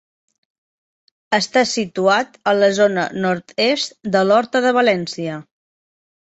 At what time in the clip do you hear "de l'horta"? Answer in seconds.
4.17-4.65